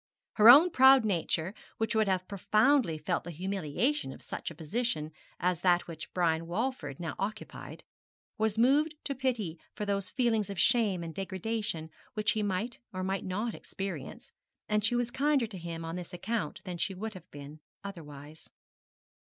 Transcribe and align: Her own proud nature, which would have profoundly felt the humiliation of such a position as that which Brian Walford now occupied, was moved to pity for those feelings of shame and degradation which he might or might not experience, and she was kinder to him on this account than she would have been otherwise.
Her 0.37 0.49
own 0.49 0.71
proud 0.71 1.05
nature, 1.05 1.53
which 1.77 1.93
would 1.93 2.07
have 2.07 2.27
profoundly 2.27 2.97
felt 2.97 3.23
the 3.23 3.29
humiliation 3.29 4.11
of 4.11 4.23
such 4.23 4.49
a 4.49 4.55
position 4.55 5.11
as 5.39 5.59
that 5.61 5.85
which 5.85 6.11
Brian 6.11 6.47
Walford 6.47 6.99
now 6.99 7.13
occupied, 7.19 7.83
was 8.35 8.57
moved 8.57 8.95
to 9.03 9.13
pity 9.13 9.59
for 9.75 9.85
those 9.85 10.09
feelings 10.09 10.49
of 10.49 10.59
shame 10.59 11.03
and 11.03 11.13
degradation 11.13 11.91
which 12.15 12.31
he 12.31 12.41
might 12.41 12.79
or 12.91 13.03
might 13.03 13.25
not 13.25 13.53
experience, 13.53 14.31
and 14.67 14.83
she 14.83 14.95
was 14.95 15.11
kinder 15.11 15.45
to 15.45 15.57
him 15.59 15.85
on 15.85 15.97
this 15.97 16.15
account 16.15 16.61
than 16.63 16.79
she 16.79 16.95
would 16.95 17.13
have 17.13 17.29
been 17.29 17.59
otherwise. 17.83 18.49